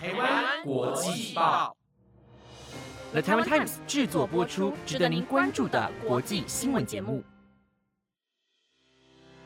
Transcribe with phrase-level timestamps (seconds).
[0.00, 1.76] 台湾国际报
[3.10, 7.20] ，The Taiwan Times 制作播出，值得您关注的国际新闻节目。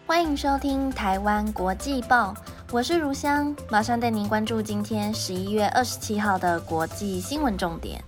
[0.06, 2.34] 欢迎收听台湾国际报，
[2.70, 8.04] 我是如香，马上带您关注今天十一月二十七号的国际新闻重点。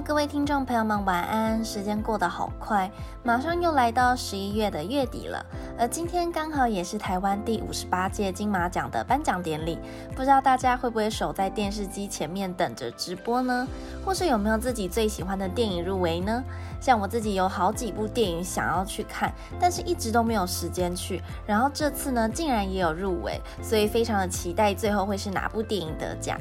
[0.00, 1.62] 各位听众朋友们，晚安！
[1.64, 2.90] 时间过得好快，
[3.22, 5.44] 马上又来到十一月的月底了。
[5.78, 9.78] 而今天刚好也是台湾第五十八届金马奖的颁奖典礼，
[10.16, 13.68] 不知道大家会不会守在电视机前面等着直播呢？
[14.04, 16.42] 或是有没有自己最喜欢的电影入围呢？
[16.80, 21.22] 像我自己有好几部电影想要去看，但是一直都没有时间去。
[21.46, 26.40] 然后这次呢，竟然也有入围，所以非常的期待最后会是哪部电影得奖。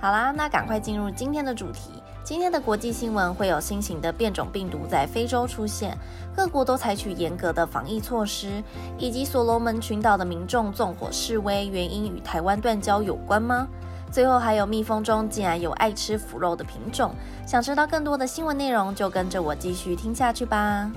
[0.00, 2.02] 好啦，那赶快进入今天的主题。
[2.28, 5.96] 今天的国际新闻会有新型的变种病毒在非洲出现，
[6.36, 8.62] 各国都采取严格的防疫措施，
[8.98, 13.66] 以及所罗门群岛的民众纵火示威，原因与台湾断交有关吗？
[14.12, 17.14] 最后还有蜜蜂中竟然有爱吃腐肉的品种，
[17.46, 20.90] 想知道更多的新闻内容，就跟着我继续听下去吧。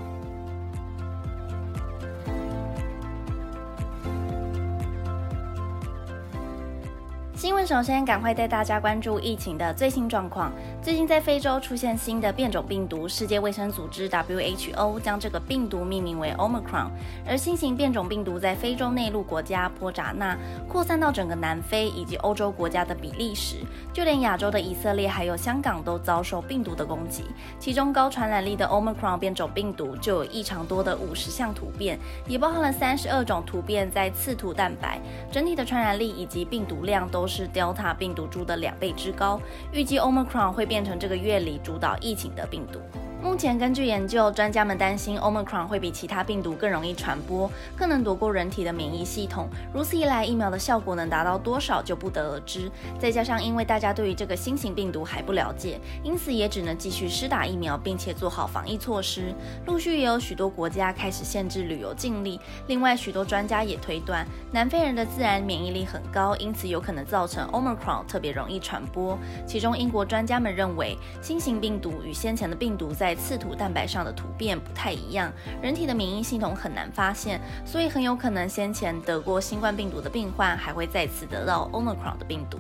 [7.33, 10.51] 新闻首先赶快带大家关注疫情的最新状况。
[10.83, 16.89] 最近在非洲出现新的变种病毒，世界卫生组织 WHO 将这个病毒命名为 Omicron。
[17.23, 20.35] 而新型变种病毒在非洲内陆国家波扎那
[20.67, 23.57] 扩散到整个南非以及欧洲国家的比利时，
[23.93, 27.25] 就连亚洲的以色列还有香港都遭受病毒的攻击。
[27.59, 34.99] 其中高传染力的 Omicron 变种病毒就有异常多的五十项突变，也包含了三十二种突变在刺突蛋白，
[35.31, 37.27] 整体的传染力以及病毒量都。
[37.31, 39.39] 是 Delta 病毒株的两倍之高，
[39.71, 42.79] 预计 Omicron 会变成这个月里主导疫情的病毒。
[43.23, 49.47] 目前根据研究，专家们担心 Omicron 会比其他病毒更容易传播，更能夺过人体的免疫系统。
[49.71, 52.69] 如此一来，疫苗的效果能达到多少就不得而知。
[52.99, 59.33] 再加上因为大家对于这个新型病毒还不了解，因此也只能继续施打疫苗，并且做好防疫措施。
[59.67, 62.39] 陆续也有许多国家开始限制旅游禁令。
[62.67, 69.17] 另外，许多专家也推断，南非人的自然免疫力很高，因此有可能造成 Omicron 特别容易传播。
[69.45, 82.59] 其中，英国专家们认为，新型病毒与先前的病毒在刺突蛋白上的突变不太一样，人体的免疫系统很难发现，所以很有可能先前得过新冠病毒的病患还会再次得到 Omicron 的病毒。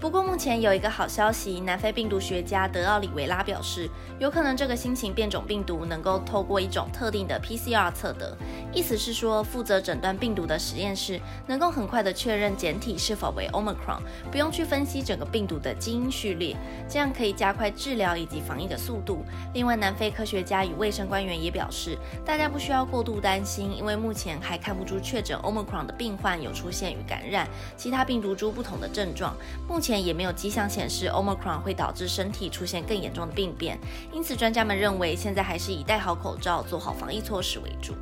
[0.00, 8.36] 不过目前有一个好消息，南非病毒学家德奥里维拉表示，有可能这个新型变种病毒能够透过一种特定的 PCR 测得，
[8.72, 13.98] 意思是说负责诊断病毒的实验室能够很快的确认简体是否为 Omicron，
[14.30, 16.56] 不用去分析整个病毒的基因序列，
[16.88, 19.24] 这样可以加快治疗以及防疫的速度。
[19.52, 29.34] 另外，南非科学家与卫生官员也表示，大家不需要过度担心，因为目前还看不出确诊 Omicron 的病患有出现与感染其他病毒株不同的症状。
[29.68, 29.87] 目前。
[29.88, 33.78] 前也没有迹象显示 Omicron 会导致身体出现更严重的病变，
[34.12, 37.94] 因此专家们认为现在还是以戴好口罩、做好防疫措施为主。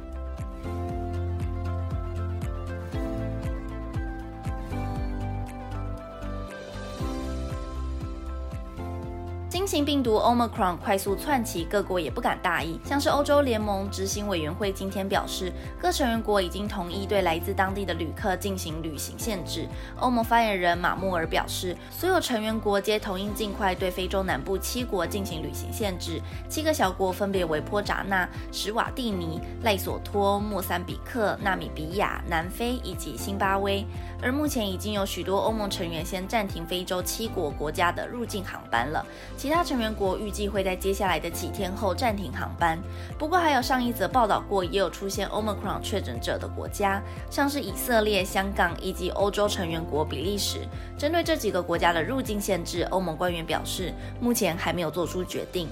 [9.66, 12.78] 新型病毒 Omicron 快速窜起，各国也不敢大意。
[12.84, 19.66] 像是欧洲联盟执行委员会今天表示，各成员国已经同意对来自当地的旅客进行旅行限制。
[19.98, 26.22] 欧盟发言人马穆尔表示，所有成员国皆同意尽快对非洲南部七国进行旅行限制。
[26.48, 33.84] 七个小国分别为波扎纳、史瓦蒂尼、赖索托、莫桑比克、纳米比亚、南非以及新巴威。
[34.22, 39.04] 而目前已经有许多欧盟成员先暂停非洲七国国家的入境航班了，
[39.36, 39.55] 其他。
[39.56, 42.78] 其他成员国预计会在接下来的几天后暂停航班。
[43.18, 50.58] 不过，还有上一则报道过，也有出现 Omicron 确诊者的国家，像是以色列、香港以及欧洲成员国比利时。
[50.98, 55.66] 针对这几个国家的入境限制，欧盟官员表示，目前还没有做出决定。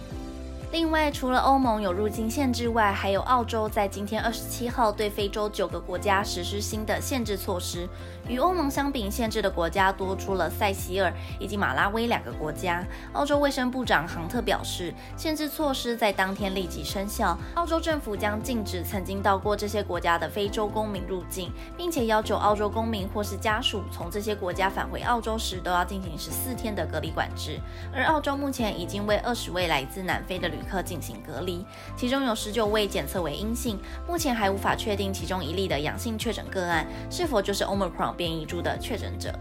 [0.74, 7.88] 另外，除了欧盟有入境限制外，还有澳洲在今天二十七号对非洲九个国家实施新的限制措施。
[8.26, 12.84] 与欧盟相比，限制的国家多出了塞西尔以及马拉维两个国家。
[13.12, 17.38] 澳洲卫生部长杭特表示，限制措施在当天立即生效。
[17.54, 27.60] 澳洲政府将禁止曾经到过这些国家的非洲公民入境，并且要求澳洲公民或是家属从这些国家返回澳洲时都要进行十四天的隔离管制。
[27.94, 31.62] 而澳洲目前已经为二十位来自南非的旅客进行隔离，
[31.94, 33.78] 其中有十九位检测为阴性，
[34.08, 38.14] 目前还无法确定其中一例的阳性确诊个案是否就是 Omicron。
[38.14, 39.36] 变异株的确诊者。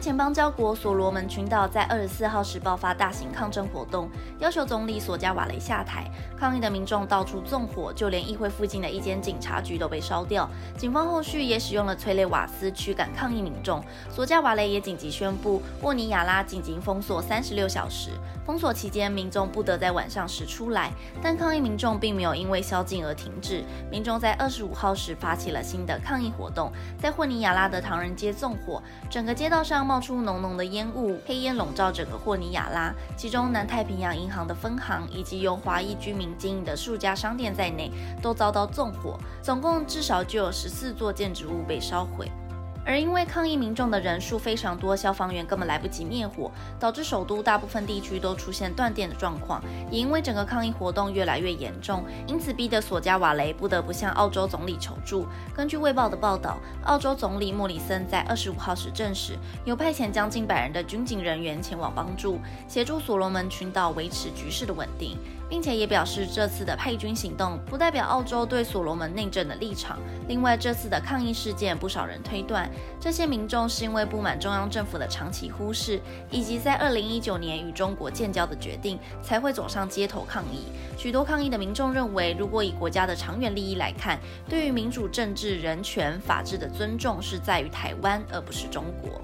[0.00, 4.08] 前邦交国所罗门群岛在二十四号时爆发大型抗争活动，
[4.38, 6.08] 要求总理索加瓦雷下台。
[6.38, 10.48] 抗议的民众到处纵火，就连议会附近的一间警察局都被烧掉。
[10.76, 13.82] 警方后续也使用了催泪瓦斯驱赶抗议民众。
[14.08, 18.10] 索加瓦雷也紧急宣布沃尼亚拉紧急封锁三十六小时。
[18.46, 20.92] 封锁期间，民众不得在晚上时出来。
[21.20, 23.64] 但抗议民众并没有因为宵禁而停止。
[23.90, 32.94] 民众在二十五号时发起了新的抗议活动，在霍尼亚拉的唐人街纵火，整个街道上冒出浓浓的烟雾，黑烟笼罩整个霍尼亚拉。
[33.16, 37.90] 其中南太平洋银行的分行以及由华裔居民经营的数家商店在内，
[38.20, 42.30] 都遭到纵火，总共至少就有十四座建筑物被烧毁。
[42.88, 46.50] 而因为抗议民众的人数非常多，消防员根本来不及灭火，
[46.80, 49.62] 导致首都大部分地区都出现断电的状况。
[49.90, 55.26] 也因为整个抗议活动越来越严重，因此逼得索加瓦雷不得不向澳洲总理求助。
[55.54, 59.36] 根据《卫报》的报道，澳洲总理莫里森在二十五号时证实，
[59.66, 65.18] 有派遣将近百人的军警人员前往帮助，协助所罗门群岛维持局势的稳定。
[65.50, 69.98] 并且也表示，这次的派军行动不代表澳洲对所罗门内政的立场。
[70.28, 72.70] 另外，这次的抗议事件，不少人推断，
[73.00, 80.66] 这些民众是因为不满中央政府的长期忽视，以及在二零一九年与中国建交的决定，才会走上街头抗议。
[80.96, 89.20] 许多抗议的民众认为，如果以国家的长远利益来看，对于民主政治、人权、法治的尊重是在于台湾，而不是中国。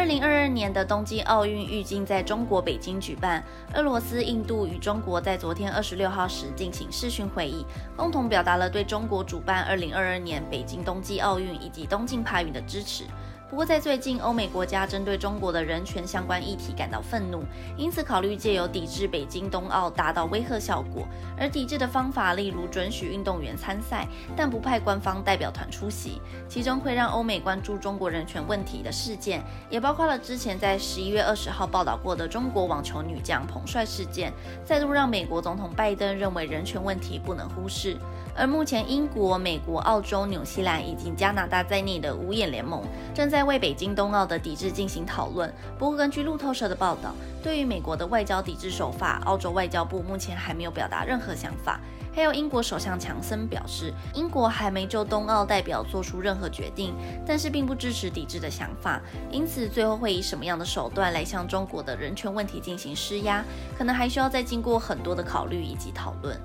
[0.00, 3.44] 二零二二年的东京奥运预计在中国北京举办。
[3.74, 7.66] 俄罗斯、印度与中国在昨天二十六号时进行视讯会议，
[7.98, 13.04] 共同表达了对中国主办二零二二年北京冬季奥运以及东京帕运的支持。
[13.50, 17.42] 不过，在最近，欧美国家针对中国的人权相关议题感到愤怒，
[17.76, 21.04] 因此考虑借由抵制北京冬奥达到威吓效果。
[21.36, 24.06] 而抵制的方法，例如准许运动员参赛，
[24.36, 26.22] 但不派官方代表团出席。
[26.48, 34.32] 其中会让欧美关注中国人权问题的事件，也包括了之前在十一月二十号报道过的中国网球女将彭帅事件，
[34.64, 37.96] 再度让美国总统拜登认为人权问题不能忽视。
[38.36, 42.82] 而目前，英国、美国、澳洲、纽西兰以及加拿大在内的五眼联盟
[43.14, 45.52] 正在为北京冬奥的抵制进行讨论。
[45.78, 51.80] 不过，根据路透社的报道，对于美国的外交抵制手法，澳洲外交部目前还没有表达任何想法。
[52.12, 56.92] 还有英国首相强森表示，英国还没就冬奥代表做出任何决定，
[57.24, 59.00] 但是并不支持抵制的想法。
[59.30, 63.44] 因此，最后会以什么样的手段来向中国的人权问题进行施压，
[63.78, 66.36] 可能还需要再经过很多的考虑以及讨论。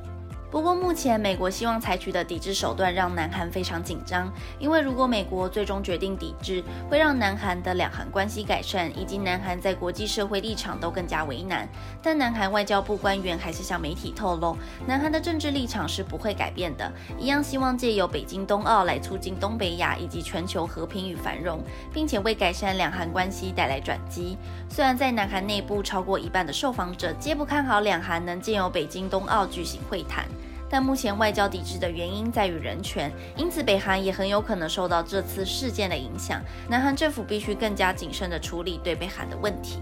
[0.55, 11.67] 不过，目前美国希望采取的抵制手段让南韩非常紧张，因为如果美国最终决定抵制，会让南韩的两韩关系改善，以及南韩在国际社会立场都更加为难。
[12.01, 14.55] 但南韩外交部官员还是向媒体透露，
[14.87, 21.61] 南韩的政治立场是不会改变的，一样希望借由北京冬奥来促进东北亚以及全球和平与繁荣，
[21.93, 24.37] 并且为改善两韩关系带来转机。
[24.69, 30.23] 虽然在南韩内部超过一半的受访者皆不看好两韩能借由北京冬奥举行会谈。
[30.69, 36.41] 但目前外交抵制的原因在于人权，因此北韩也很有可能受到这次事件的影响。
[36.69, 39.79] 南韩政府必须更加谨慎地处理对北韩的问题。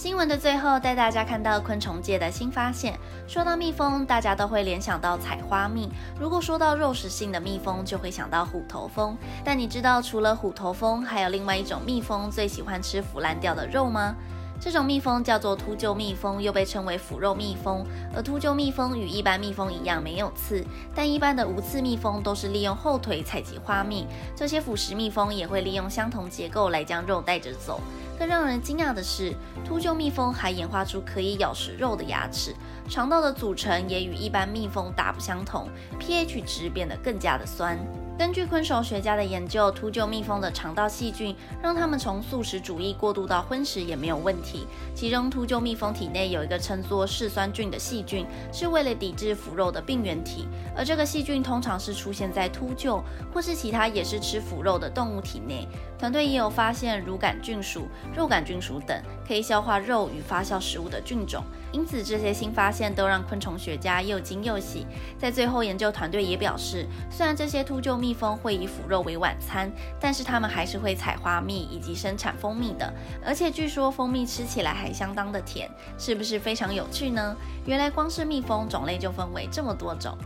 [0.00, 2.98] 新闻的最后，带大家看到昆虫界的新发现。
[3.28, 9.14] 说到蜜蜂，大家都会联想到采花蜜；如果说到肉食性的蜜蜂，就会想到虎头蜂。
[9.44, 14.16] 但你知道，除了虎头蜂，还有另外一种蜜蜂最喜欢吃腐烂掉的肉吗？
[14.58, 17.84] 这种蜜蜂叫做秃鹫蜜蜂，又被称为腐肉蜜蜂。
[18.16, 20.64] 而秃鹫蜜蜂与一般蜜蜂一样没有刺，
[20.94, 24.06] 但一般的无刺蜜蜂都是利用后腿采集花蜜。
[24.34, 27.78] 这些腐食蜜蜂也会利用相同结构来将肉带着走。
[28.20, 29.34] 更让人惊讶的是，
[29.64, 32.54] 秃鹫蜜蜂还演化出可以咬食肉的牙齿，
[32.86, 37.78] 肠道的组成也与一般蜜蜂大不相同，pH 值变得更加的酸。
[38.20, 44.66] 根据昆虫学家的研究，秃鹫蜜蜂的肠道细菌让它们从素食主义过渡到荤食也没有问题。
[44.94, 50.46] 其中，秃鹫蜜蜂体内有一个称作嗜酸菌的细菌，是为了抵制腐肉的病原体。
[50.76, 55.66] 而这个细菌通常是出现在秃鹫或是其他也是吃腐肉的动物体内。
[55.98, 61.42] 团队也有发现乳杆菌属、肉杆菌属等可以消化肉与发酵食物的菌种。
[61.72, 64.86] 因此，这些新发现都让昆虫学家又惊又喜。
[65.18, 72.92] 在最后，研究团队也表示，虽然这些秃鹫蜜蜜蜂会以腐肉为晚餐，但是它们还是会采花蜜以及生产蜂蜜的。
[73.24, 77.36] 而且据说蜂蜜吃起来还相当的甜，是不是非常有趣呢？
[77.66, 80.18] 原来光是蜜蜂种类就分为这么多种。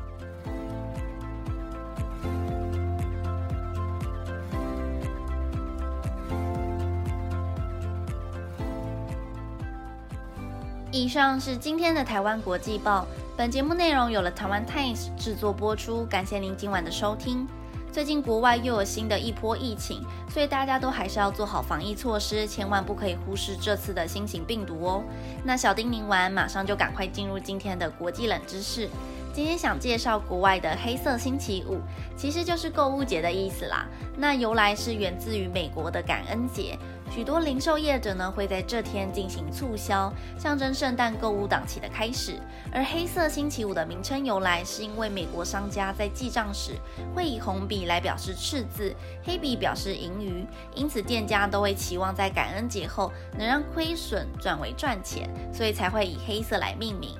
[10.90, 13.06] 以上是今天的台湾国际报。
[13.36, 17.46] 本节目内容有了台湾 Times 制作播出，感谢您今晚的收听。
[17.94, 25.04] 最近国外又有新的一波疫情，所以大家都还是要做好防疫措施，千万不可以忽视这次的新型病毒哦。
[25.44, 28.88] 那小丁宁完，马上就赶快进入今天的国际冷知识。
[29.32, 31.78] 今天想介绍国外的黑色星期五，
[32.16, 33.86] 其实就是购物节的意思啦。
[34.16, 36.76] 那由来是源自于美国的感恩节，
[37.14, 42.40] 许多零售业者呢会在这天进行促销，象征圣诞购物档期的开始。
[42.72, 46.72] 而黑色星期五的名称由来，是因为美国商家在记账时
[47.14, 48.92] 会以红笔来表示赤字，
[49.22, 50.44] 黑笔表示盈余，
[50.74, 57.16] 因此店家都会期望在感恩节后能让亏损转为赚钱，所以才会以黑色来命名。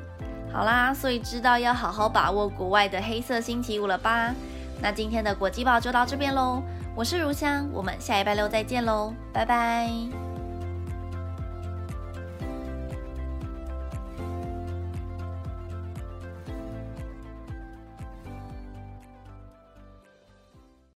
[0.53, 4.35] 好啦，所以知道要好好把握国外的黑色星期五了吧？
[4.83, 6.61] 那今天的国际报就到这边喽，
[6.95, 10.24] 我是如香，我们下礼拜六再见喽，拜拜。